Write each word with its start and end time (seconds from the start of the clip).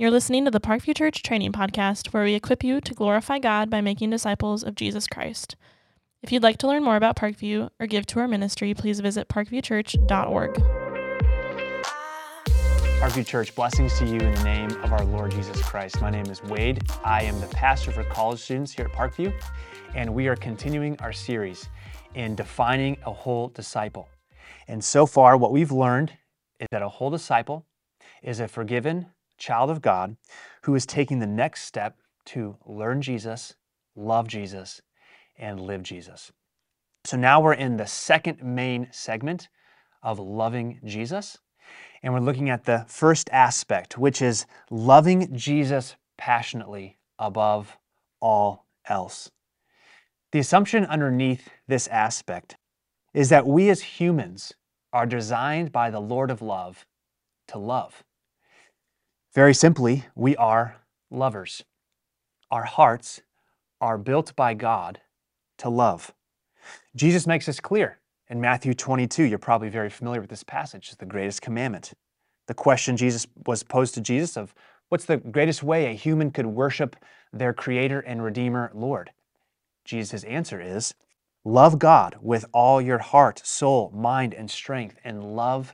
You're 0.00 0.10
listening 0.10 0.46
to 0.46 0.50
the 0.50 0.60
Parkview 0.60 0.96
Church 0.96 1.22
Training 1.22 1.52
Podcast, 1.52 2.14
where 2.14 2.24
we 2.24 2.32
equip 2.32 2.64
you 2.64 2.80
to 2.80 2.94
glorify 2.94 3.38
God 3.38 3.68
by 3.68 3.82
making 3.82 4.08
disciples 4.08 4.64
of 4.64 4.74
Jesus 4.74 5.06
Christ. 5.06 5.56
If 6.22 6.32
you'd 6.32 6.42
like 6.42 6.56
to 6.60 6.66
learn 6.66 6.82
more 6.82 6.96
about 6.96 7.16
Parkview 7.16 7.68
or 7.78 7.86
give 7.86 8.06
to 8.06 8.20
our 8.20 8.26
ministry, 8.26 8.72
please 8.72 9.00
visit 9.00 9.28
parkviewchurch.org. 9.28 10.54
Parkview 12.98 13.26
Church, 13.26 13.54
blessings 13.54 13.98
to 13.98 14.06
you 14.06 14.20
in 14.20 14.34
the 14.36 14.42
name 14.42 14.70
of 14.82 14.90
our 14.94 15.04
Lord 15.04 15.32
Jesus 15.32 15.60
Christ. 15.60 16.00
My 16.00 16.08
name 16.08 16.30
is 16.30 16.42
Wade. 16.44 16.82
I 17.04 17.24
am 17.24 17.38
the 17.38 17.48
pastor 17.48 17.92
for 17.92 18.02
college 18.04 18.40
students 18.40 18.72
here 18.72 18.86
at 18.86 18.92
Parkview, 18.92 19.38
and 19.94 20.14
we 20.14 20.28
are 20.28 20.36
continuing 20.36 20.98
our 21.00 21.12
series 21.12 21.68
in 22.14 22.34
defining 22.34 22.96
a 23.04 23.12
whole 23.12 23.48
disciple. 23.48 24.08
And 24.66 24.82
so 24.82 25.04
far, 25.04 25.36
what 25.36 25.52
we've 25.52 25.72
learned 25.72 26.10
is 26.58 26.68
that 26.70 26.80
a 26.80 26.88
whole 26.88 27.10
disciple 27.10 27.66
is 28.22 28.40
a 28.40 28.48
forgiven, 28.48 29.08
child 29.40 29.70
of 29.70 29.82
God 29.82 30.16
who 30.62 30.74
is 30.76 30.86
taking 30.86 31.18
the 31.18 31.26
next 31.26 31.64
step 31.64 31.96
to 32.26 32.56
learn 32.64 33.02
Jesus, 33.02 33.56
love 33.96 34.28
Jesus, 34.28 34.80
and 35.36 35.58
live 35.58 35.82
Jesus. 35.82 36.30
So 37.04 37.16
now 37.16 37.40
we're 37.40 37.54
in 37.54 37.76
the 37.76 37.86
second 37.86 38.42
main 38.42 38.88
segment 38.92 39.48
of 40.02 40.18
loving 40.18 40.80
Jesus. 40.84 41.38
And 42.02 42.12
we're 42.14 42.20
looking 42.20 42.50
at 42.50 42.64
the 42.64 42.84
first 42.88 43.28
aspect, 43.32 43.98
which 43.98 44.22
is 44.22 44.46
loving 44.70 45.34
Jesus 45.36 45.96
passionately 46.16 46.98
above 47.18 47.76
all 48.20 48.66
else. 48.88 49.30
The 50.32 50.38
assumption 50.38 50.84
underneath 50.84 51.48
this 51.66 51.88
aspect 51.88 52.56
is 53.12 53.28
that 53.30 53.46
we 53.46 53.68
as 53.68 53.82
humans 53.82 54.52
are 54.92 55.06
designed 55.06 55.72
by 55.72 55.90
the 55.90 56.00
Lord 56.00 56.30
of 56.30 56.42
love 56.42 56.86
to 57.48 57.58
love. 57.58 58.04
Very 59.32 59.54
simply, 59.54 60.06
we 60.16 60.34
are 60.36 60.80
lovers. 61.08 61.62
Our 62.50 62.64
hearts 62.64 63.20
are 63.80 63.96
built 63.96 64.34
by 64.34 64.54
God 64.54 65.00
to 65.58 65.68
love. 65.68 66.12
Jesus 66.96 67.28
makes 67.28 67.46
this 67.46 67.60
clear 67.60 68.00
in 68.28 68.40
Matthew 68.40 68.74
22. 68.74 69.22
You're 69.22 69.38
probably 69.38 69.68
very 69.68 69.88
familiar 69.88 70.20
with 70.20 70.30
this 70.30 70.42
passage. 70.42 70.88
It's 70.88 70.96
the 70.96 71.06
greatest 71.06 71.42
commandment. 71.42 71.92
The 72.48 72.54
question 72.54 72.96
Jesus 72.96 73.28
was 73.46 73.62
posed 73.62 73.94
to 73.94 74.00
Jesus 74.00 74.36
of 74.36 74.52
what's 74.88 75.04
the 75.04 75.18
greatest 75.18 75.62
way 75.62 75.86
a 75.86 75.92
human 75.94 76.32
could 76.32 76.46
worship 76.46 76.96
their 77.32 77.52
creator 77.52 78.00
and 78.00 78.24
redeemer 78.24 78.72
Lord? 78.74 79.10
Jesus' 79.84 80.24
answer 80.24 80.60
is 80.60 80.92
love 81.44 81.78
God 81.78 82.16
with 82.20 82.46
all 82.52 82.80
your 82.80 82.98
heart, 82.98 83.46
soul, 83.46 83.92
mind, 83.94 84.34
and 84.34 84.50
strength, 84.50 84.98
and 85.04 85.22
love 85.22 85.72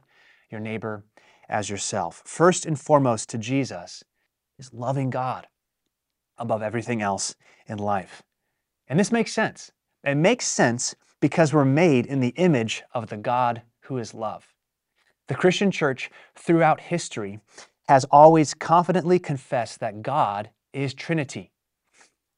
your 0.50 0.60
neighbor 0.60 1.04
as 1.48 1.70
yourself. 1.70 2.22
First 2.24 2.66
and 2.66 2.78
foremost 2.78 3.28
to 3.30 3.38
Jesus 3.38 4.04
is 4.58 4.72
loving 4.72 5.10
God 5.10 5.46
above 6.38 6.62
everything 6.62 7.02
else 7.02 7.34
in 7.66 7.78
life. 7.78 8.22
And 8.88 8.98
this 8.98 9.12
makes 9.12 9.32
sense. 9.32 9.72
It 10.04 10.16
makes 10.16 10.46
sense 10.46 10.94
because 11.20 11.52
we're 11.52 11.64
made 11.64 12.06
in 12.06 12.20
the 12.20 12.34
image 12.36 12.82
of 12.92 13.08
the 13.08 13.16
God 13.16 13.62
who 13.82 13.98
is 13.98 14.14
love. 14.14 14.46
The 15.28 15.34
Christian 15.34 15.70
church 15.70 16.10
throughout 16.36 16.80
history 16.80 17.40
has 17.88 18.04
always 18.06 18.54
confidently 18.54 19.18
confessed 19.18 19.80
that 19.80 20.02
God 20.02 20.50
is 20.72 20.94
Trinity. 20.94 21.52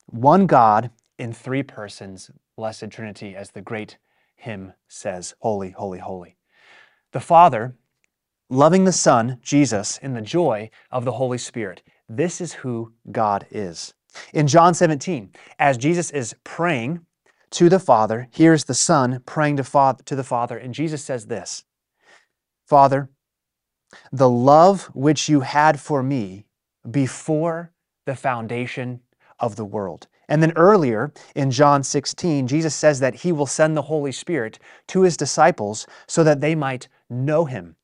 One 0.07 0.47
God 0.47 0.91
in 1.19 1.33
three 1.33 1.63
persons, 1.63 2.31
blessed 2.57 2.91
Trinity, 2.91 3.35
as 3.35 3.51
the 3.51 3.61
great 3.61 3.99
hymn 4.37 4.73
says, 4.87 5.35
Holy, 5.41 5.71
holy, 5.71 5.99
holy. 5.99 6.37
The 7.13 7.21
Father 7.21 7.75
loving 8.51 8.85
the 8.85 8.93
Son, 8.93 9.39
Jesus, 9.43 9.99
in 9.99 10.15
the 10.15 10.23
joy 10.23 10.71
of 10.91 11.05
the 11.05 11.13
Holy 11.13 11.39
Spirit. 11.39 11.83
This 12.09 12.41
is 12.41 12.55
who 12.55 12.93
God 13.13 13.47
is. 13.51 13.95
In 14.33 14.47
John 14.47 14.73
17, 14.73 15.33
as 15.59 15.77
Jesus 15.77 16.11
is 16.11 16.35
praying 16.45 17.05
to 17.51 17.69
the 17.69 17.79
Father, 17.79 18.29
here's 18.31 18.65
the 18.65 18.75
Son 18.75 19.23
praying 19.27 19.57
to, 19.57 19.65
Father, 19.65 20.03
to 20.05 20.17
the 20.17 20.25
Father, 20.25 20.57
and 20.57 20.73
Jesus 20.73 21.05
says 21.05 21.27
this 21.27 21.65
Father, 22.67 23.11
the 24.13 24.29
love 24.29 24.85
which 24.95 25.29
you 25.29 25.41
had 25.41 25.79
for 25.79 26.03
me 26.03 26.47
before 26.91 27.73
the 28.07 28.17
foundation 28.17 29.01
of 29.39 29.57
the 29.57 29.65
world. 29.65 30.09
And 30.31 30.43
then 30.43 30.53
earlier 30.57 31.13
in 31.35 31.51
John 31.51 31.83
16, 31.83 32.47
Jesus 32.47 32.75
says 32.75 33.01
that 33.01 33.15
he 33.15 33.33
will 33.33 33.47
send 33.47 33.77
the 33.77 33.83
Holy 33.83 34.13
Spirit 34.13 34.59
to 34.89 35.03
his 35.03 35.17
disciples 35.17 35.87
so 36.07 36.23
that 36.25 36.41
they 36.41 36.55
might 36.55 36.89
know 37.09 37.47
him 37.47 37.77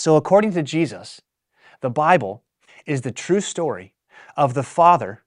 so, 0.00 0.16
according 0.16 0.52
to 0.52 0.62
Jesus, 0.62 1.20
the 1.82 1.90
Bible 1.90 2.42
is 2.86 3.02
the 3.02 3.12
true 3.12 3.42
story 3.42 3.92
of 4.34 4.54
the 4.54 4.62
Father 4.62 5.24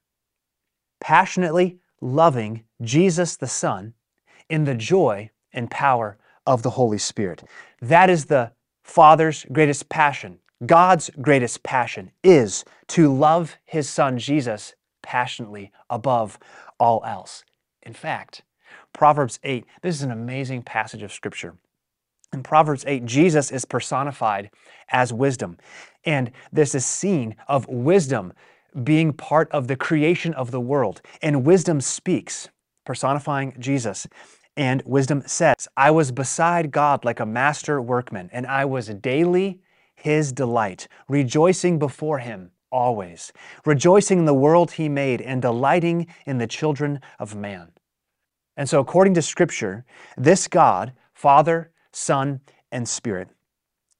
passionately 1.00 1.78
loving 2.00 2.64
Jesus 2.82 3.36
the 3.36 3.46
Son 3.46 3.94
in 4.48 4.64
the 4.64 4.74
joy 4.74 5.30
and 5.52 5.70
power 5.70 6.18
of 6.44 6.64
the 6.64 6.70
Holy 6.70 6.98
Spirit. 6.98 7.44
That 7.80 8.10
is 8.10 8.24
the 8.24 8.50
Father's 8.82 9.46
greatest 9.52 9.88
passion. 9.88 10.40
God's 10.66 11.08
greatest 11.20 11.62
passion 11.62 12.10
is 12.24 12.64
to 12.88 13.14
love 13.14 13.56
his 13.64 13.88
Son 13.88 14.18
Jesus 14.18 14.74
passionately 15.02 15.70
above 15.88 16.36
all 16.80 17.00
else. 17.06 17.44
In 17.82 17.92
fact, 17.92 18.42
Proverbs 18.92 19.38
8, 19.44 19.64
this 19.82 19.94
is 19.94 20.02
an 20.02 20.10
amazing 20.10 20.62
passage 20.62 21.04
of 21.04 21.12
Scripture. 21.12 21.54
In 22.32 22.42
Proverbs 22.42 22.84
8, 22.86 23.04
Jesus 23.04 23.52
is 23.52 23.64
personified 23.64 24.50
as 24.90 25.12
wisdom. 25.12 25.58
And 26.04 26.32
this 26.52 26.74
is 26.74 26.84
seen 26.84 27.36
of 27.48 27.68
wisdom 27.68 28.32
being 28.82 29.12
part 29.12 29.50
of 29.52 29.68
the 29.68 29.76
creation 29.76 30.34
of 30.34 30.50
the 30.50 30.60
world. 30.60 31.00
And 31.22 31.44
wisdom 31.44 31.80
speaks, 31.80 32.48
personifying 32.84 33.54
Jesus. 33.58 34.06
And 34.56 34.82
wisdom 34.84 35.22
says, 35.26 35.68
I 35.76 35.90
was 35.90 36.12
beside 36.12 36.70
God 36.70 37.04
like 37.04 37.20
a 37.20 37.26
master 37.26 37.80
workman, 37.80 38.30
and 38.32 38.46
I 38.46 38.64
was 38.64 38.88
daily 38.88 39.60
his 39.96 40.32
delight, 40.32 40.86
rejoicing 41.08 41.78
before 41.78 42.18
him 42.18 42.50
always, 42.70 43.32
rejoicing 43.64 44.18
in 44.18 44.24
the 44.24 44.34
world 44.34 44.72
he 44.72 44.88
made, 44.88 45.20
and 45.20 45.40
delighting 45.40 46.06
in 46.26 46.38
the 46.38 46.46
children 46.46 47.00
of 47.18 47.34
man. 47.34 47.70
And 48.56 48.68
so, 48.68 48.80
according 48.80 49.14
to 49.14 49.22
Scripture, 49.22 49.84
this 50.16 50.46
God, 50.46 50.92
Father, 51.14 51.70
Son, 51.94 52.40
and 52.72 52.88
Spirit. 52.88 53.28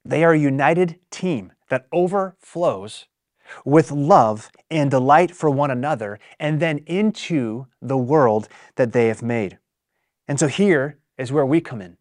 They 0.04 0.24
are 0.24 0.32
a 0.32 0.38
united 0.38 0.98
team 1.10 1.52
that 1.70 1.86
overflows 1.92 3.06
with 3.64 3.90
love 3.90 4.50
and 4.70 4.90
delight 4.90 5.34
for 5.34 5.50
one 5.50 5.70
another 5.70 6.18
and 6.38 6.60
then 6.60 6.78
into 6.86 7.66
the 7.80 7.96
world 7.96 8.48
that 8.76 8.92
they 8.92 9.08
have 9.08 9.22
made. 9.22 9.58
And 10.26 10.38
so 10.38 10.46
here 10.46 10.98
is 11.18 11.32
where 11.32 11.46
we 11.46 11.60
come 11.60 11.80
in. 11.80 11.96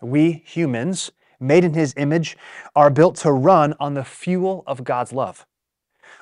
We 0.00 0.42
humans, 0.44 1.12
made 1.40 1.64
in 1.64 1.74
His 1.74 1.94
image, 1.96 2.36
are 2.74 2.90
built 2.90 3.16
to 3.16 3.32
run 3.32 3.74
on 3.80 3.94
the 3.94 4.04
fuel 4.04 4.64
of 4.66 4.84
God's 4.84 5.12
love. 5.12 5.46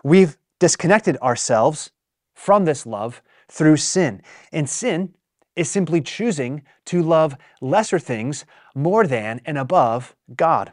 We've 0.05 0.37
disconnected 0.59 1.17
ourselves 1.19 1.91
from 2.35 2.65
this 2.65 2.87
love 2.87 3.23
through 3.49 3.79
sin. 3.79 4.23
And 4.53 4.69
sin 4.69 5.15
is 5.57 5.71
simply 5.71 6.01
choosing 6.01 6.63
to 6.87 7.03
love 7.03 7.37
lesser 7.61 7.99
things 7.99 8.45
more 8.75 9.07
than 9.07 9.41
and 9.45 9.59
above 9.59 10.15
God. 10.35 10.73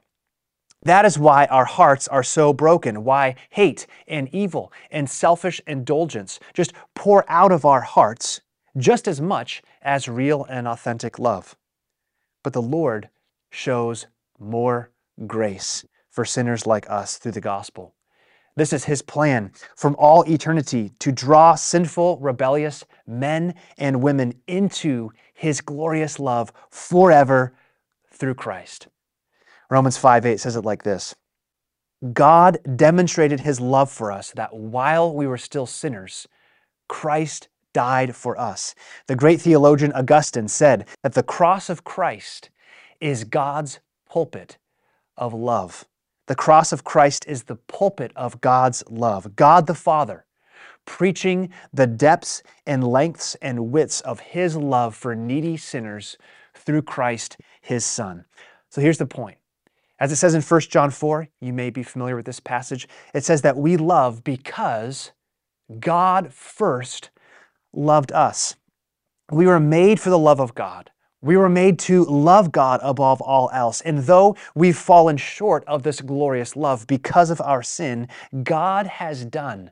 That 0.83 1.05
is 1.05 1.17
why 1.17 1.45
our 1.47 1.65
hearts 1.65 2.07
are 2.07 2.23
so 2.23 2.53
broken, 2.53 3.03
why 3.03 3.35
hate 3.49 3.87
and 4.07 4.29
evil 4.33 4.71
and 4.91 5.09
selfish 5.09 5.59
indulgence 5.67 6.39
just 6.53 6.73
pour 6.95 7.25
out 7.27 7.51
of 7.51 7.65
our 7.65 7.81
hearts 7.81 8.41
just 8.77 9.07
as 9.07 9.19
much 9.19 9.63
as 9.81 10.07
real 10.07 10.45
and 10.45 10.67
authentic 10.67 11.17
love. 11.17 11.55
But 12.43 12.53
the 12.53 12.61
Lord 12.61 13.09
shows 13.49 14.07
more 14.39 14.91
grace 15.25 15.83
for 16.09 16.25
sinners 16.25 16.67
like 16.67 16.89
us 16.89 17.17
through 17.17 17.31
the 17.31 17.41
gospel. 17.41 17.95
This 18.55 18.73
is 18.73 18.85
his 18.85 19.01
plan 19.01 19.51
from 19.75 19.95
all 19.99 20.23
eternity 20.23 20.91
to 20.99 21.11
draw 21.11 21.53
sinful, 21.55 22.17
rebellious 22.17 22.85
men 23.05 23.53
and 23.77 24.01
women 24.01 24.33
into 24.47 25.11
his 25.33 25.61
glorious 25.61 26.19
love 26.19 26.51
forever 26.71 27.53
through 28.17 28.35
Christ. 28.35 28.87
Romans 29.69 29.97
5 29.97 30.25
8 30.25 30.39
says 30.39 30.55
it 30.55 30.65
like 30.65 30.83
this 30.83 31.15
God 32.13 32.59
demonstrated 32.75 33.41
his 33.41 33.59
love 33.59 33.91
for 33.91 34.11
us 34.11 34.31
that 34.31 34.53
while 34.53 35.13
we 35.13 35.25
were 35.25 35.37
still 35.37 35.65
sinners, 35.65 36.27
Christ 36.87 37.47
died 37.73 38.15
for 38.15 38.39
us. 38.39 38.75
The 39.07 39.15
great 39.15 39.41
theologian 39.41 39.91
Augustine 39.93 40.47
said 40.47 40.87
that 41.03 41.13
the 41.13 41.23
cross 41.23 41.69
of 41.69 41.83
Christ 41.83 42.49
is 42.99 43.23
God's 43.23 43.79
pulpit 44.09 44.57
of 45.15 45.33
love. 45.33 45.85
The 46.27 46.35
cross 46.35 46.71
of 46.71 46.83
Christ 46.83 47.25
is 47.27 47.43
the 47.43 47.55
pulpit 47.55 48.11
of 48.15 48.41
God's 48.41 48.83
love. 48.89 49.35
God 49.35 49.67
the 49.67 49.75
Father 49.75 50.25
preaching 50.87 51.49
the 51.73 51.85
depths 51.85 52.41
and 52.65 52.83
lengths 52.83 53.35
and 53.41 53.71
widths 53.71 54.01
of 54.01 54.19
His 54.21 54.55
love 54.55 54.95
for 54.95 55.13
needy 55.13 55.57
sinners 55.57 56.17
through 56.57 56.83
Christ, 56.83 57.37
His 57.61 57.85
Son. 57.85 58.25
So 58.69 58.81
here's 58.81 58.97
the 58.97 59.05
point 59.05 59.37
As 59.99 60.11
it 60.11 60.17
says 60.17 60.33
in 60.33 60.41
1 60.41 60.61
John 60.61 60.91
4, 60.91 61.27
you 61.41 61.53
may 61.53 61.69
be 61.69 61.83
familiar 61.83 62.15
with 62.15 62.25
this 62.25 62.39
passage, 62.39 62.87
it 63.13 63.23
says 63.23 63.41
that 63.41 63.57
we 63.57 63.77
love 63.77 64.23
because 64.23 65.11
God 65.79 66.33
first 66.33 67.09
loved 67.73 68.11
us. 68.11 68.55
We 69.31 69.45
were 69.45 69.59
made 69.59 69.99
for 69.99 70.09
the 70.09 70.17
love 70.17 70.39
of 70.39 70.55
God. 70.55 70.91
We 71.21 71.35
were 71.35 71.49
made 71.49 71.79
to 71.79 72.05
love 72.05 72.51
God 72.51 72.79
above 72.83 73.21
all 73.21 73.49
else. 73.51 73.81
And 73.81 73.99
though 73.99 74.35
we've 74.55 74.77
fallen 74.77 75.17
short 75.17 75.63
of 75.65 75.83
this 75.83 75.99
glorious 75.99 76.55
love 76.55 76.85
because 76.87 77.29
of 77.29 77.41
our 77.41 77.63
sin, 77.63 78.07
God 78.43 78.85
has 78.87 79.25
done 79.25 79.71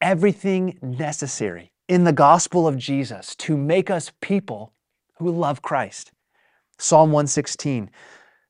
everything 0.00 0.78
necessary 0.80 1.72
in 1.88 2.04
the 2.04 2.12
gospel 2.12 2.66
of 2.66 2.78
Jesus 2.78 3.34
to 3.36 3.56
make 3.56 3.90
us 3.90 4.12
people 4.20 4.72
who 5.22 5.30
love 5.30 5.62
Christ. 5.62 6.12
Psalm 6.78 7.10
116, 7.10 7.90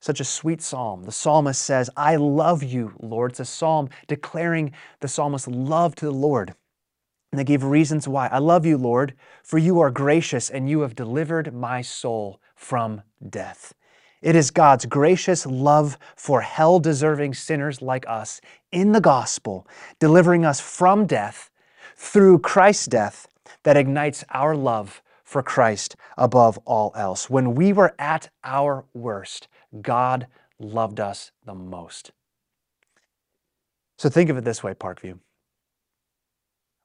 such 0.00 0.20
a 0.20 0.24
sweet 0.24 0.60
psalm. 0.60 1.04
The 1.04 1.12
psalmist 1.12 1.62
says, 1.62 1.88
I 1.96 2.16
love 2.16 2.62
you, 2.62 2.94
Lord. 3.00 3.32
It's 3.32 3.40
a 3.40 3.44
psalm 3.44 3.88
declaring 4.08 4.72
the 5.00 5.08
psalmist's 5.08 5.48
love 5.48 5.94
to 5.96 6.06
the 6.06 6.10
Lord. 6.10 6.54
And 7.30 7.38
they 7.38 7.44
gave 7.44 7.62
reasons 7.62 8.08
why. 8.08 8.26
I 8.28 8.38
love 8.38 8.66
you, 8.66 8.76
Lord, 8.76 9.14
for 9.42 9.58
you 9.58 9.80
are 9.80 9.90
gracious 9.90 10.50
and 10.50 10.68
you 10.68 10.80
have 10.80 10.94
delivered 10.94 11.54
my 11.54 11.80
soul 11.80 12.40
from 12.54 13.02
death. 13.26 13.74
It 14.20 14.36
is 14.36 14.50
God's 14.50 14.86
gracious 14.86 15.46
love 15.46 15.98
for 16.14 16.42
hell 16.42 16.78
deserving 16.78 17.34
sinners 17.34 17.82
like 17.82 18.04
us 18.08 18.40
in 18.70 18.92
the 18.92 19.00
gospel, 19.00 19.66
delivering 19.98 20.44
us 20.44 20.60
from 20.60 21.06
death 21.06 21.50
through 21.96 22.38
Christ's 22.38 22.86
death, 22.86 23.28
that 23.64 23.76
ignites 23.76 24.24
our 24.30 24.54
love 24.54 25.02
for 25.32 25.42
Christ 25.42 25.96
above 26.16 26.58
all 26.58 26.92
else. 26.94 27.28
When 27.28 27.54
we 27.54 27.72
were 27.72 27.94
at 27.98 28.30
our 28.44 28.84
worst, 28.94 29.48
God 29.80 30.28
loved 30.60 31.00
us 31.00 31.32
the 31.44 31.54
most. 31.54 32.12
So 33.98 34.08
think 34.08 34.30
of 34.30 34.36
it 34.36 34.44
this 34.44 34.62
way, 34.62 34.74
Parkview 34.74 35.18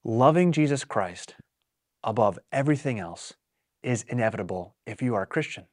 loving 0.04 0.54
Jesus 0.54 0.86
Christ 0.86 1.36
above 2.04 2.40
everything 2.52 2.98
else 2.98 3.34
is 3.84 4.06
inevitable 4.08 4.74
if 4.86 5.02
you 5.02 5.14
are 5.16 5.24
a 5.24 5.28
Christian. 5.28 5.66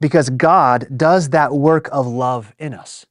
Because 0.00 0.30
God 0.30 0.86
does 0.96 1.28
that 1.30 1.52
work 1.52 1.90
of 1.92 2.06
love 2.06 2.54
in 2.58 2.72
us. 2.72 3.04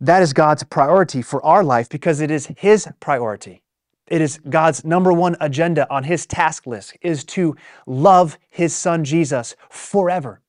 That 0.00 0.22
is 0.22 0.32
God's 0.32 0.62
priority 0.62 1.20
for 1.20 1.44
our 1.44 1.62
life 1.62 1.90
because 1.90 2.20
it 2.20 2.30
is 2.30 2.46
His 2.56 2.88
priority. 3.00 3.62
It 4.10 4.20
is 4.20 4.40
God's 4.48 4.84
number 4.84 5.12
one 5.12 5.36
agenda 5.40 5.86
on 5.90 6.04
His 6.04 6.26
task 6.26 6.66
list 6.66 6.96
is 7.02 7.24
to 7.24 7.56
love 7.86 8.38
His 8.50 8.74
Son 8.74 9.04
Jesus 9.04 9.56
forever. 9.68 10.40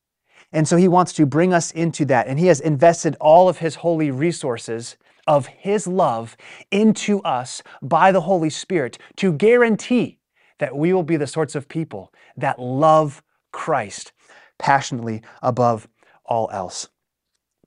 And 0.51 0.67
so 0.67 0.77
He 0.77 0.87
wants 0.87 1.13
to 1.13 1.25
bring 1.25 1.53
us 1.53 1.71
into 1.71 2.05
that. 2.05 2.27
And 2.27 2.39
He 2.39 2.47
has 2.47 2.59
invested 2.59 3.15
all 3.19 3.49
of 3.49 3.59
His 3.59 3.75
holy 3.75 4.11
resources 4.11 4.97
of 5.27 5.47
His 5.47 5.87
love 5.87 6.35
into 6.71 7.21
us 7.21 7.61
by 7.81 8.11
the 8.11 8.21
Holy 8.21 8.49
Spirit 8.49 8.97
to 9.17 9.33
guarantee 9.33 10.19
that 10.57 10.75
we 10.75 10.93
will 10.93 11.03
be 11.03 11.17
the 11.17 11.27
sorts 11.27 11.55
of 11.55 11.67
people 11.69 12.13
that 12.37 12.59
love 12.59 13.21
Christ 13.51 14.11
passionately 14.57 15.21
above 15.41 15.87
all 16.25 16.49
else. 16.51 16.89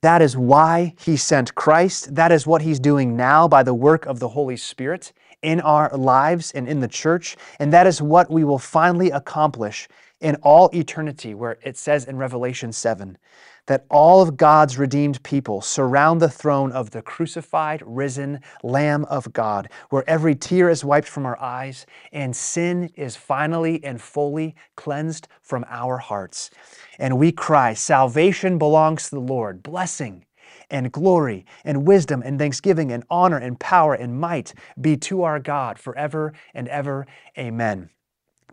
That 0.01 0.21
is 0.21 0.35
why 0.35 0.93
He 0.99 1.15
sent 1.15 1.55
Christ. 1.55 2.13
That 2.15 2.31
is 2.31 2.45
what 2.45 2.61
He's 2.61 2.79
doing 2.79 3.15
now 3.15 3.47
by 3.47 3.63
the 3.63 3.73
work 3.73 4.05
of 4.05 4.19
the 4.19 4.29
Holy 4.29 4.57
Spirit 4.57 5.13
in 5.43 5.61
our 5.61 5.95
lives 5.95 6.51
and 6.51 6.67
in 6.67 6.79
the 6.79 6.87
church. 6.87 7.37
And 7.59 7.71
that 7.73 7.87
is 7.87 8.01
what 8.01 8.31
we 8.31 8.43
will 8.43 8.59
finally 8.59 9.11
accomplish 9.11 9.87
in 10.19 10.35
all 10.37 10.69
eternity, 10.73 11.35
where 11.35 11.57
it 11.63 11.77
says 11.77 12.05
in 12.05 12.17
Revelation 12.17 12.71
7 12.71 13.17
that 13.65 13.85
all 13.89 14.21
of 14.21 14.35
God's 14.35 14.77
redeemed 14.77 15.21
people 15.23 15.61
surround 15.61 16.21
the 16.21 16.29
throne 16.29 16.71
of 16.71 16.91
the 16.91 17.01
crucified, 17.01 17.81
risen 17.85 18.39
Lamb 18.61 19.05
of 19.05 19.31
God, 19.31 19.69
where 19.89 20.07
every 20.09 20.35
tear 20.35 20.69
is 20.69 20.83
wiped 20.83 21.07
from 21.07 21.25
our 21.25 21.39
eyes 21.41 21.85
and 22.11 22.35
sin 22.35 22.89
is 22.95 23.15
finally 23.15 23.83
and 23.83 24.01
fully 24.01 24.55
cleansed 24.75 25.27
from 25.41 25.65
our 25.69 25.97
hearts. 25.97 26.51
And 26.99 27.17
we 27.17 27.31
cry, 27.31 27.73
Salvation 27.73 28.57
belongs 28.57 29.09
to 29.09 29.15
the 29.15 29.21
Lord, 29.21 29.63
blessing 29.63 30.25
and 30.73 30.91
glory 30.91 31.45
and 31.63 31.87
wisdom 31.87 32.21
and 32.25 32.37
thanksgiving 32.37 32.91
and 32.91 33.05
honor 33.09 33.37
and 33.37 33.59
power 33.59 33.93
and 33.93 34.19
might 34.19 34.53
be 34.81 34.97
to 34.97 35.21
our 35.21 35.39
God 35.39 35.79
forever 35.79 36.33
and 36.53 36.67
ever. 36.67 37.05
Amen. 37.37 37.89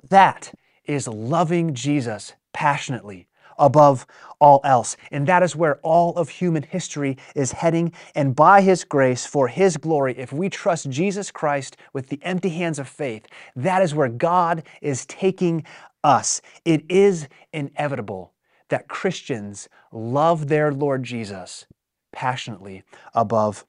That 0.09 0.53
is 0.85 1.09
loving 1.09 1.75
Jesus 1.75 2.35
passionately 2.53 3.27
above 3.59 4.07
all 4.39 4.61
else. 4.65 4.97
And 5.11 5.27
that 5.27 5.43
is 5.43 5.57
where 5.57 5.77
all 5.79 6.15
of 6.17 6.29
human 6.29 6.63
history 6.63 7.17
is 7.35 7.53
heading. 7.53 7.93
And 8.15 8.35
by 8.37 8.61
His 8.61 8.85
grace, 8.85 9.27
for 9.27 9.49
His 9.49 9.77
glory, 9.77 10.15
if 10.19 10.33
we 10.33 10.49
trust 10.49 10.91
Jesus 10.91 11.31
Christ 11.31 11.77
with 11.93 12.09
the 12.09 12.21
empty 12.23 12.49
hands 12.51 12.79
of 12.79 12.89
faith, 12.89 13.27
that 13.57 13.83
is 13.83 13.95
where 13.95 14.09
God 14.09 14.63
is 14.81 15.07
taking 15.07 15.65
us. 16.05 16.41
It 16.65 16.85
is 16.91 17.29
inevitable 17.53 18.33
that 18.69 18.89
Christians 18.89 19.69
love 19.93 20.49
their 20.49 20.73
Lord 20.73 21.03
Jesus 21.03 21.67
passionately 22.13 22.83
above 23.15 23.65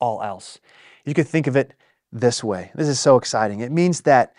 all 0.00 0.22
else. 0.22 0.58
You 1.04 1.14
could 1.14 1.28
think 1.28 1.46
of 1.46 1.56
it 1.56 1.74
this 2.10 2.42
way. 2.44 2.70
This 2.74 2.88
is 2.88 3.00
so 3.00 3.16
exciting. 3.16 3.60
It 3.60 3.72
means 3.72 4.02
that 4.02 4.34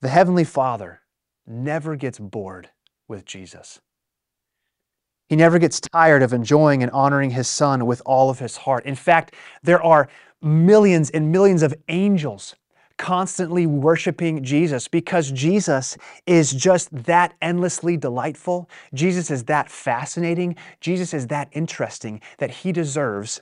the 0.00 0.08
Heavenly 0.08 0.44
Father 0.44 1.00
never 1.46 1.96
gets 1.96 2.18
bored 2.18 2.70
with 3.08 3.24
Jesus. 3.24 3.80
He 5.28 5.36
never 5.36 5.58
gets 5.58 5.80
tired 5.80 6.22
of 6.22 6.32
enjoying 6.32 6.82
and 6.82 6.90
honoring 6.92 7.30
his 7.30 7.48
son 7.48 7.86
with 7.86 8.02
all 8.04 8.30
of 8.30 8.40
his 8.40 8.56
heart. 8.58 8.84
In 8.84 8.96
fact, 8.96 9.34
there 9.62 9.82
are 9.82 10.08
millions 10.42 11.10
and 11.10 11.30
millions 11.30 11.62
of 11.62 11.74
angels 11.88 12.56
constantly 13.00 13.66
worshiping 13.66 14.44
Jesus 14.44 14.86
because 14.86 15.30
Jesus 15.30 15.96
is 16.26 16.52
just 16.52 16.90
that 16.92 17.32
endlessly 17.40 17.96
delightful. 17.96 18.68
Jesus 18.92 19.30
is 19.30 19.44
that 19.44 19.70
fascinating. 19.70 20.54
Jesus 20.82 21.14
is 21.14 21.28
that 21.28 21.48
interesting 21.52 22.20
that 22.36 22.50
he 22.50 22.72
deserves 22.72 23.40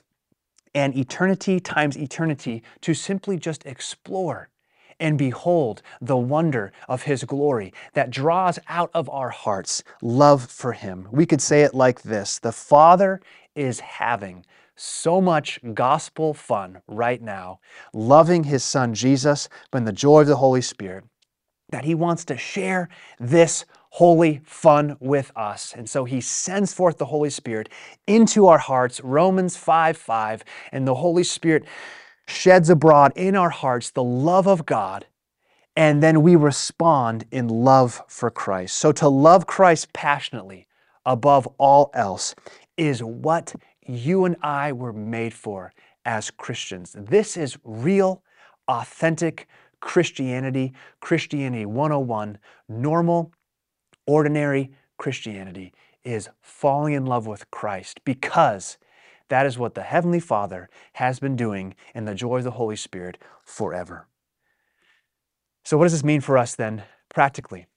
an 0.73 0.97
eternity 0.97 1.59
times 1.59 1.97
eternity 1.97 2.63
to 2.79 2.93
simply 2.93 3.37
just 3.37 3.65
explore 3.65 4.47
and 4.97 5.17
behold 5.17 5.81
the 5.99 6.17
wonder 6.17 6.71
of 6.87 7.03
His 7.03 7.25
glory 7.25 7.73
that 7.93 8.11
draws 8.11 8.59
out 8.69 8.91
of 8.93 9.09
our 9.09 9.29
hearts 9.29 9.83
love 10.01 10.49
for 10.49 10.71
Him. 10.71 11.07
We 11.11 11.25
could 11.25 11.41
say 11.41 11.63
it 11.63 11.73
like 11.73 12.03
this 12.03 12.39
The 12.39 12.53
Father 12.53 13.19
is 13.55 13.81
having 13.81 14.45
so 14.79 15.19
much 15.19 15.59
gospel 15.73 16.33
fun 16.33 16.81
right 16.87 17.21
now, 17.21 17.59
loving 17.93 18.45
His 18.45 18.63
Son 18.63 18.93
Jesus, 18.93 19.49
but 19.71 19.79
in 19.79 19.85
the 19.85 19.91
joy 19.91 20.21
of 20.21 20.27
the 20.27 20.37
Holy 20.37 20.61
Spirit, 20.61 21.03
that 21.69 21.85
He 21.85 21.95
wants 21.95 22.25
to 22.25 22.37
share 22.37 22.89
this 23.19 23.65
holy 23.91 24.41
fun 24.43 24.95
with 24.99 25.31
us. 25.35 25.73
And 25.75 25.89
so 25.89 26.05
he 26.05 26.21
sends 26.21 26.73
forth 26.73 26.97
the 26.97 27.05
Holy 27.05 27.29
Spirit 27.29 27.69
into 28.07 28.47
our 28.47 28.57
hearts, 28.57 29.01
Romans 29.01 29.57
5 29.57 29.97
5, 29.97 30.43
and 30.71 30.87
the 30.87 30.95
Holy 30.95 31.23
Spirit 31.23 31.65
sheds 32.27 32.69
abroad 32.69 33.11
in 33.15 33.35
our 33.35 33.49
hearts 33.49 33.91
the 33.91 34.03
love 34.03 34.47
of 34.47 34.65
God, 34.65 35.07
and 35.75 36.03
then 36.03 36.21
we 36.21 36.35
respond 36.35 37.25
in 37.31 37.47
love 37.47 38.01
for 38.07 38.29
Christ. 38.29 38.77
So 38.77 38.91
to 38.93 39.07
love 39.07 39.47
Christ 39.47 39.91
passionately 39.93 40.67
above 41.05 41.47
all 41.57 41.89
else 41.93 42.35
is 42.77 43.01
what 43.01 43.55
you 43.89 44.25
and 44.25 44.35
I 44.41 44.71
were 44.71 44.93
made 44.93 45.33
for 45.33 45.73
as 46.05 46.29
Christians. 46.29 46.95
This 46.97 47.35
is 47.35 47.57
real, 47.63 48.23
authentic 48.67 49.47
Christianity, 49.79 50.73
Christianity 50.99 51.65
101, 51.65 52.37
normal, 52.67 53.33
ordinary 54.05 54.71
Christianity 54.97 55.73
is 56.03 56.29
falling 56.41 56.93
in 56.93 57.05
love 57.05 57.25
with 57.25 57.49
Christ 57.51 58.01
because 58.05 58.77
that 59.29 59.45
is 59.45 59.57
what 59.57 59.75
the 59.75 59.83
Heavenly 59.83 60.19
Father 60.19 60.69
has 60.93 61.19
been 61.19 61.35
doing 61.35 61.75
in 61.95 62.05
the 62.05 62.15
joy 62.15 62.37
of 62.37 62.43
the 62.43 62.51
Holy 62.51 62.75
Spirit 62.75 63.17
forever. 63.43 64.07
So, 65.63 65.77
what 65.77 65.85
does 65.85 65.93
this 65.93 66.03
mean 66.03 66.21
for 66.21 66.37
us 66.37 66.55
then, 66.55 66.83
practically? 67.09 67.67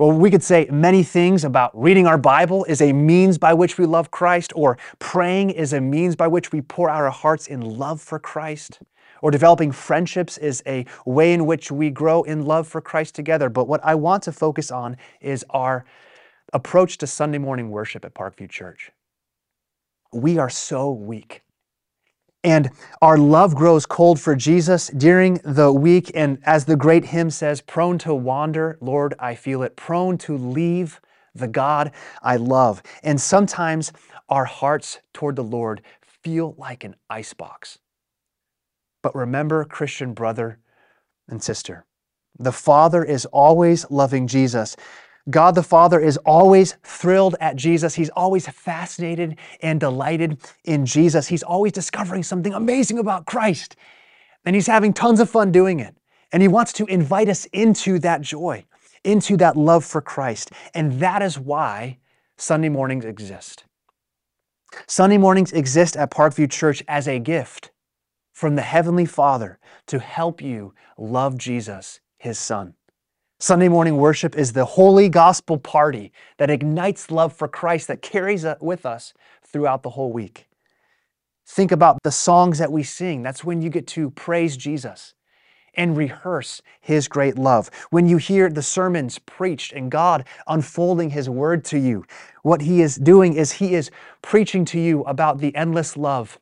Well, 0.00 0.12
we 0.12 0.30
could 0.30 0.42
say 0.42 0.66
many 0.72 1.02
things 1.02 1.44
about 1.44 1.78
reading 1.78 2.06
our 2.06 2.16
Bible 2.16 2.64
is 2.64 2.80
a 2.80 2.90
means 2.90 3.36
by 3.36 3.52
which 3.52 3.76
we 3.76 3.84
love 3.84 4.10
Christ, 4.10 4.50
or 4.56 4.78
praying 4.98 5.50
is 5.50 5.74
a 5.74 5.80
means 5.82 6.16
by 6.16 6.26
which 6.26 6.52
we 6.52 6.62
pour 6.62 6.88
our 6.88 7.10
hearts 7.10 7.46
in 7.46 7.60
love 7.60 8.00
for 8.00 8.18
Christ, 8.18 8.80
or 9.20 9.30
developing 9.30 9.72
friendships 9.72 10.38
is 10.38 10.62
a 10.66 10.86
way 11.04 11.34
in 11.34 11.44
which 11.44 11.70
we 11.70 11.90
grow 11.90 12.22
in 12.22 12.46
love 12.46 12.66
for 12.66 12.80
Christ 12.80 13.14
together. 13.14 13.50
But 13.50 13.68
what 13.68 13.84
I 13.84 13.94
want 13.94 14.22
to 14.22 14.32
focus 14.32 14.70
on 14.70 14.96
is 15.20 15.44
our 15.50 15.84
approach 16.54 16.96
to 16.96 17.06
Sunday 17.06 17.36
morning 17.36 17.68
worship 17.68 18.02
at 18.06 18.14
Parkview 18.14 18.48
Church 18.48 18.92
we 20.12 20.38
are 20.38 20.50
so 20.50 20.90
weak. 20.90 21.42
And 22.42 22.70
our 23.02 23.18
love 23.18 23.54
grows 23.54 23.84
cold 23.84 24.18
for 24.18 24.34
Jesus 24.34 24.88
during 24.88 25.34
the 25.44 25.72
week. 25.72 26.10
And 26.14 26.38
as 26.44 26.64
the 26.64 26.76
great 26.76 27.04
hymn 27.04 27.30
says, 27.30 27.60
prone 27.60 27.98
to 27.98 28.14
wander, 28.14 28.78
Lord, 28.80 29.14
I 29.18 29.34
feel 29.34 29.62
it, 29.62 29.76
prone 29.76 30.16
to 30.18 30.36
leave 30.36 31.00
the 31.34 31.48
God 31.48 31.92
I 32.22 32.36
love. 32.36 32.82
And 33.02 33.20
sometimes 33.20 33.92
our 34.28 34.46
hearts 34.46 35.00
toward 35.12 35.36
the 35.36 35.44
Lord 35.44 35.82
feel 36.00 36.54
like 36.56 36.84
an 36.84 36.96
icebox. 37.08 37.78
But 39.02 39.14
remember, 39.14 39.64
Christian 39.64 40.12
brother 40.12 40.58
and 41.28 41.42
sister, 41.42 41.84
the 42.38 42.52
Father 42.52 43.04
is 43.04 43.26
always 43.26 43.90
loving 43.90 44.26
Jesus. 44.26 44.76
God 45.28 45.54
the 45.54 45.62
Father 45.62 46.00
is 46.00 46.16
always 46.18 46.76
thrilled 46.82 47.36
at 47.40 47.56
Jesus. 47.56 47.94
He's 47.94 48.08
always 48.10 48.48
fascinated 48.48 49.36
and 49.60 49.78
delighted 49.78 50.38
in 50.64 50.86
Jesus. 50.86 51.26
He's 51.28 51.42
always 51.42 51.72
discovering 51.72 52.22
something 52.22 52.54
amazing 52.54 52.98
about 52.98 53.26
Christ. 53.26 53.76
And 54.44 54.54
He's 54.54 54.66
having 54.66 54.92
tons 54.92 55.20
of 55.20 55.28
fun 55.28 55.52
doing 55.52 55.80
it. 55.80 55.94
And 56.32 56.42
He 56.42 56.48
wants 56.48 56.72
to 56.74 56.86
invite 56.86 57.28
us 57.28 57.44
into 57.46 57.98
that 57.98 58.22
joy, 58.22 58.64
into 59.04 59.36
that 59.36 59.56
love 59.56 59.84
for 59.84 60.00
Christ. 60.00 60.52
And 60.74 61.00
that 61.00 61.20
is 61.20 61.38
why 61.38 61.98
Sunday 62.38 62.70
mornings 62.70 63.04
exist. 63.04 63.64
Sunday 64.86 65.18
mornings 65.18 65.52
exist 65.52 65.96
at 65.96 66.10
Parkview 66.10 66.50
Church 66.50 66.82
as 66.88 67.06
a 67.06 67.18
gift 67.18 67.70
from 68.32 68.56
the 68.56 68.62
Heavenly 68.62 69.04
Father 69.04 69.58
to 69.86 69.98
help 69.98 70.40
you 70.40 70.72
love 70.96 71.36
Jesus, 71.36 72.00
His 72.16 72.38
Son. 72.38 72.74
Sunday 73.42 73.68
morning 73.68 73.96
worship 73.96 74.36
is 74.36 74.52
the 74.52 74.66
holy 74.66 75.08
gospel 75.08 75.56
party 75.56 76.12
that 76.36 76.50
ignites 76.50 77.10
love 77.10 77.32
for 77.32 77.48
Christ 77.48 77.88
that 77.88 78.02
carries 78.02 78.44
with 78.60 78.84
us 78.84 79.14
throughout 79.42 79.82
the 79.82 79.88
whole 79.88 80.12
week. 80.12 80.46
Think 81.46 81.72
about 81.72 82.02
the 82.02 82.10
songs 82.10 82.58
that 82.58 82.70
we 82.70 82.82
sing. 82.82 83.22
That's 83.22 83.42
when 83.42 83.62
you 83.62 83.70
get 83.70 83.86
to 83.88 84.10
praise 84.10 84.58
Jesus 84.58 85.14
and 85.72 85.96
rehearse 85.96 86.60
his 86.82 87.08
great 87.08 87.38
love. 87.38 87.70
When 87.88 88.06
you 88.06 88.18
hear 88.18 88.50
the 88.50 88.62
sermons 88.62 89.18
preached 89.18 89.72
and 89.72 89.90
God 89.90 90.26
unfolding 90.46 91.08
his 91.08 91.30
word 91.30 91.64
to 91.66 91.78
you, 91.78 92.04
what 92.42 92.60
he 92.60 92.82
is 92.82 92.96
doing 92.96 93.32
is 93.32 93.52
he 93.52 93.74
is 93.74 93.90
preaching 94.20 94.66
to 94.66 94.78
you 94.78 95.00
about 95.04 95.38
the 95.38 95.56
endless 95.56 95.96
love 95.96 96.38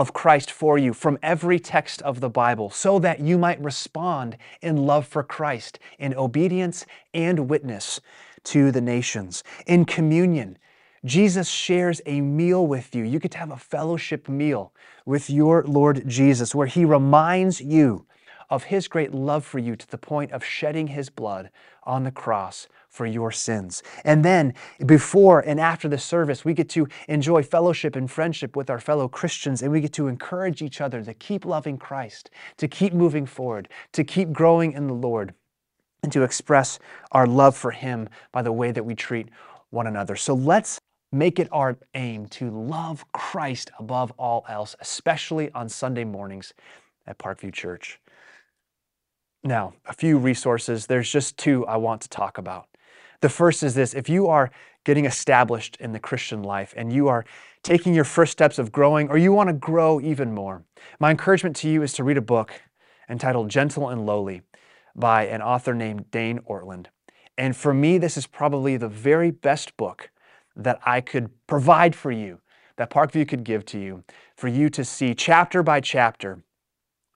of 0.00 0.12
Christ 0.12 0.50
for 0.50 0.78
you 0.78 0.92
from 0.92 1.18
every 1.22 1.58
text 1.58 2.02
of 2.02 2.20
the 2.20 2.30
Bible 2.30 2.70
so 2.70 2.98
that 2.98 3.20
you 3.20 3.38
might 3.38 3.60
respond 3.62 4.36
in 4.62 4.86
love 4.86 5.06
for 5.06 5.22
Christ, 5.22 5.78
in 5.98 6.14
obedience 6.14 6.86
and 7.14 7.48
witness 7.48 8.00
to 8.44 8.70
the 8.70 8.80
nations. 8.80 9.44
In 9.66 9.84
communion, 9.84 10.58
Jesus 11.04 11.48
shares 11.48 12.00
a 12.06 12.20
meal 12.20 12.66
with 12.66 12.94
you. 12.94 13.04
You 13.04 13.18
get 13.18 13.32
to 13.32 13.38
have 13.38 13.50
a 13.50 13.56
fellowship 13.56 14.28
meal 14.28 14.72
with 15.04 15.30
your 15.30 15.62
Lord 15.64 16.08
Jesus 16.08 16.54
where 16.54 16.66
he 16.66 16.84
reminds 16.84 17.60
you 17.60 18.06
of 18.50 18.64
his 18.64 18.88
great 18.88 19.12
love 19.12 19.44
for 19.44 19.58
you 19.58 19.76
to 19.76 19.86
the 19.88 19.98
point 19.98 20.32
of 20.32 20.44
shedding 20.44 20.88
his 20.88 21.10
blood 21.10 21.50
on 21.82 22.04
the 22.04 22.10
cross 22.10 22.66
for 22.88 23.06
your 23.06 23.30
sins. 23.30 23.82
And 24.04 24.24
then 24.24 24.54
before 24.86 25.40
and 25.40 25.60
after 25.60 25.88
the 25.88 25.98
service, 25.98 26.44
we 26.44 26.54
get 26.54 26.68
to 26.70 26.88
enjoy 27.08 27.42
fellowship 27.42 27.96
and 27.96 28.10
friendship 28.10 28.56
with 28.56 28.70
our 28.70 28.80
fellow 28.80 29.08
Christians, 29.08 29.62
and 29.62 29.70
we 29.70 29.80
get 29.80 29.92
to 29.94 30.08
encourage 30.08 30.62
each 30.62 30.80
other 30.80 31.02
to 31.02 31.14
keep 31.14 31.44
loving 31.44 31.78
Christ, 31.78 32.30
to 32.56 32.66
keep 32.68 32.92
moving 32.92 33.26
forward, 33.26 33.68
to 33.92 34.04
keep 34.04 34.32
growing 34.32 34.72
in 34.72 34.86
the 34.86 34.94
Lord, 34.94 35.34
and 36.02 36.12
to 36.12 36.22
express 36.22 36.78
our 37.12 37.26
love 37.26 37.56
for 37.56 37.70
Him 37.70 38.08
by 38.32 38.42
the 38.42 38.52
way 38.52 38.72
that 38.72 38.84
we 38.84 38.94
treat 38.94 39.28
one 39.70 39.86
another. 39.86 40.16
So 40.16 40.34
let's 40.34 40.80
make 41.12 41.38
it 41.38 41.48
our 41.52 41.78
aim 41.94 42.26
to 42.26 42.50
love 42.50 43.04
Christ 43.12 43.70
above 43.78 44.12
all 44.18 44.44
else, 44.48 44.76
especially 44.80 45.50
on 45.52 45.68
Sunday 45.68 46.04
mornings 46.04 46.52
at 47.06 47.18
Parkview 47.18 47.52
Church. 47.52 48.00
Now, 49.44 49.74
a 49.86 49.92
few 49.92 50.18
resources. 50.18 50.86
There's 50.86 51.10
just 51.10 51.38
two 51.38 51.66
I 51.66 51.76
want 51.76 52.02
to 52.02 52.08
talk 52.08 52.38
about. 52.38 52.66
The 53.20 53.28
first 53.28 53.62
is 53.62 53.74
this 53.74 53.94
if 53.94 54.08
you 54.08 54.28
are 54.28 54.50
getting 54.84 55.04
established 55.04 55.76
in 55.80 55.92
the 55.92 55.98
Christian 55.98 56.42
life 56.42 56.72
and 56.76 56.92
you 56.92 57.08
are 57.08 57.24
taking 57.62 57.92
your 57.92 58.04
first 58.04 58.32
steps 58.32 58.58
of 58.58 58.72
growing, 58.72 59.08
or 59.08 59.18
you 59.18 59.32
want 59.32 59.48
to 59.48 59.52
grow 59.52 60.00
even 60.00 60.32
more, 60.32 60.62
my 61.00 61.10
encouragement 61.10 61.56
to 61.56 61.68
you 61.68 61.82
is 61.82 61.92
to 61.94 62.04
read 62.04 62.16
a 62.16 62.22
book 62.22 62.52
entitled 63.08 63.48
Gentle 63.48 63.88
and 63.88 64.06
Lowly 64.06 64.42
by 64.94 65.26
an 65.26 65.42
author 65.42 65.74
named 65.74 66.10
Dane 66.10 66.38
Ortlund. 66.48 66.86
And 67.36 67.56
for 67.56 67.74
me, 67.74 67.98
this 67.98 68.16
is 68.16 68.26
probably 68.26 68.76
the 68.76 68.88
very 68.88 69.30
best 69.30 69.76
book 69.76 70.10
that 70.56 70.80
I 70.84 71.00
could 71.00 71.30
provide 71.46 71.94
for 71.94 72.10
you, 72.10 72.40
that 72.76 72.90
Parkview 72.90 73.28
could 73.28 73.44
give 73.44 73.64
to 73.66 73.78
you, 73.78 74.04
for 74.36 74.48
you 74.48 74.68
to 74.70 74.84
see 74.84 75.14
chapter 75.14 75.62
by 75.62 75.80
chapter 75.80 76.42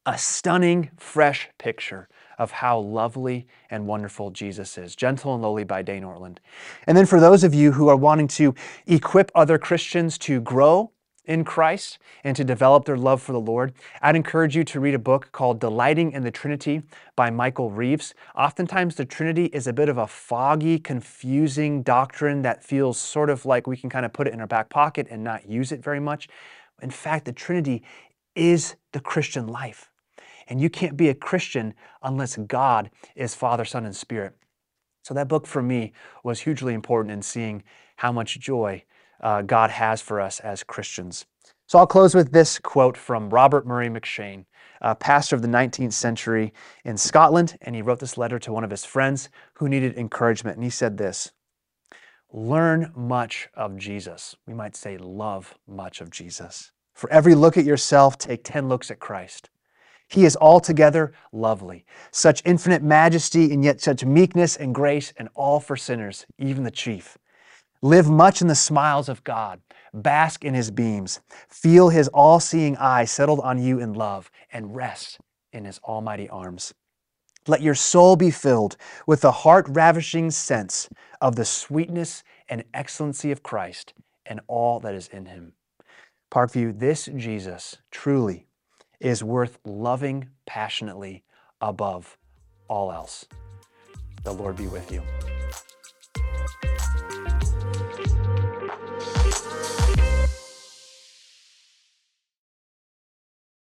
a 0.05 0.19
stunning, 0.19 0.91
fresh 0.97 1.49
picture 1.59 2.09
of 2.43 2.51
how 2.51 2.77
lovely 2.81 3.47
and 3.71 3.87
wonderful 3.87 4.31
Jesus 4.31 4.77
is. 4.77 4.97
Gentle 4.97 5.33
and 5.33 5.43
Lowly 5.43 5.63
by 5.63 5.81
Dane 5.81 6.03
Ortlund. 6.03 6.39
And 6.89 6.97
then 6.97 7.07
for 7.07 7.21
those 7.21 7.45
of 7.45 7.55
you 7.55 7.71
who 7.71 7.87
are 7.87 7.97
wanting 7.97 8.27
to 8.29 8.53
equip 8.89 9.31
other 9.33 9.59
Christians 9.59 10.19
to 10.19 10.41
grow 10.41 10.91
in 11.25 11.45
Christ 11.45 12.01
and 12.25 12.37
to 12.37 12.43
develop 12.43 12.85
their 12.85 12.97
love 12.97 13.23
for 13.23 13.31
the 13.31 13.41
Lord, 13.41 13.75
I'd 14.01 14.17
encourage 14.17 14.57
you 14.57 14.65
to 14.65 14.81
read 14.81 14.95
a 14.95 14.99
book 14.99 15.31
called 15.31 15.61
Delighting 15.61 16.11
in 16.11 16.25
the 16.25 16.33
Trinity 16.33 16.83
by 17.15 17.31
Michael 17.31 17.71
Reeves. 17.71 18.13
Oftentimes, 18.35 18.97
the 18.97 19.05
Trinity 19.05 19.45
is 19.47 19.69
a 19.69 19.73
bit 19.73 19.89
of 19.89 19.99
a 19.99 20.09
foggy, 20.09 20.81
confusing 20.81 21.85
doctrine 21.85 22.43
that 22.43 22.65
feels 22.65 22.99
sort 22.99 23.31
of 23.31 23.47
like 23.47 23.69
we 23.69 23.77
can 23.77 23.89
kind 23.89 24.05
of 24.05 24.13
put 24.13 24.27
it 24.27 24.35
in 24.35 24.41
our 24.41 24.49
back 24.49 24.69
pocket 24.69 25.07
and 25.11 25.23
not 25.23 25.49
use 25.49 25.71
it 25.71 25.81
very 25.81 26.01
much. 26.01 26.29
In 26.83 26.91
fact, 26.91 27.25
the 27.25 27.33
Trinity 27.33 27.85
is 28.35 28.75
the 28.91 28.99
Christian 28.99 29.47
life. 29.47 29.92
And 30.49 30.61
you 30.61 30.71
can't 30.71 30.97
be 30.97 31.09
a 31.09 31.15
Christian 31.15 31.75
unless 32.03 32.37
God 32.37 32.91
is 33.15 33.35
Father, 33.35 33.65
Son, 33.65 33.85
and 33.85 33.97
Spirit. 33.97 34.35
So 35.03 35.15
that 35.15 35.29
book 35.29 35.47
for 35.47 35.63
me 35.63 35.93
was 36.23 36.41
hugely 36.41 36.75
important 36.75 37.13
in 37.13 37.23
seeing 37.23 37.63
how 37.97 38.13
much 38.13 38.39
joy 38.39 38.85
uh, 39.21 39.43
God 39.43 39.71
has 39.71 40.01
for 40.01 40.21
us 40.21 40.41
as 40.41 40.63
Christians. 40.63 41.27
So 41.67 41.79
I'll 41.79 41.87
close 41.87 42.15
with 42.15 42.33
this 42.33 42.59
quote 42.59 42.97
from 42.97 43.31
Robert 43.31 43.67
Murray 43.67 43.89
M'Cheyne, 43.89 44.45
a 44.81 44.95
pastor 44.95 45.37
of 45.37 45.43
the 45.43 45.49
19th 45.49 45.93
century 45.93 46.53
in 46.85 46.97
Scotland, 46.97 47.57
and 47.63 47.75
he 47.75 47.83
wrote 47.83 48.01
this 48.01 48.19
letter 48.19 48.39
to 48.41 48.53
one 48.53 48.65
of 48.65 48.71
his 48.71 48.85
friends 48.85 49.29
who 49.55 49.69
needed 49.69 49.97
encouragement. 49.97 50.57
And 50.57 50.65
he 50.65 50.71
said 50.71 50.99
this 50.99 51.33
Learn 52.33 52.93
much 52.97 53.49
of 53.55 53.77
Jesus. 53.77 54.35
We 54.47 54.55
might 54.55 54.75
say, 54.75 54.97
love 54.97 55.55
much 55.67 56.01
of 56.01 56.11
Jesus. 56.11 56.73
For 56.95 57.11
every 57.11 57.35
look 57.35 57.57
at 57.57 57.65
yourself, 57.65 58.17
take 58.19 58.43
10 58.43 58.69
looks 58.69 58.91
at 58.91 59.01
Christ. 59.01 59.51
He 60.13 60.27
is 60.27 60.37
altogether 60.37 61.15
lovely, 61.33 61.87
such 62.11 62.43
infinite 62.45 62.83
majesty 62.83 63.51
and 63.51 63.65
yet 63.65 63.81
such 63.81 64.05
meekness 64.05 64.57
and 64.57 64.75
grace, 64.75 65.15
and 65.17 65.31
all 65.35 65.59
for 65.59 65.75
sinners, 65.75 66.27
even 66.39 66.65
the 66.65 66.71
chief. 66.71 67.17
Live 67.81 68.11
much 68.11 68.43
in 68.43 68.47
the 68.47 68.55
smiles 68.55 69.09
of 69.09 69.25
God, 69.25 69.63
bask 69.95 70.45
in 70.45 70.53
his 70.53 70.71
beams, 70.71 71.21
feel 71.49 71.89
his 71.89 72.09
all 72.09 72.41
seeing 72.41 72.77
eye 72.77 73.07
settled 73.07 73.41
on 73.41 73.59
you 73.59 73.81
in 73.81 73.95
love, 73.95 74.31
and 74.53 74.77
rest 74.77 75.19
in 75.51 75.65
his 75.65 75.79
almighty 75.79 76.29
arms. 76.29 76.75
Let 77.47 77.63
your 77.63 77.75
soul 77.75 78.15
be 78.15 78.31
filled 78.31 78.77
with 79.07 79.23
the 79.23 79.33
heart 79.33 79.65
ravishing 79.71 80.31
sense 80.31 80.91
of 81.23 81.37
the 81.37 81.47
sweetness 81.47 82.23
and 82.51 82.65
excellency 82.75 83.33
of 83.33 83.43
Christ 83.43 83.95
and 84.27 84.41
all 84.47 84.79
that 84.81 84.95
is 84.95 85.09
in 85.09 85.25
him. 85.25 85.55
Parkview, 86.31 86.79
this 86.79 87.09
Jesus 87.17 87.79
truly 87.91 88.47
is 89.03 89.23
worth 89.25 89.59
loving 89.65 90.29
passionately 90.47 91.25
above 91.61 92.17
all 92.69 92.93
else. 92.93 93.27
The 94.23 94.33
Lord 94.33 94.57
be 94.57 94.69
with 94.69 94.93
you. 94.93 95.03